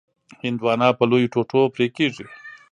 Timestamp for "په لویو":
0.97-1.31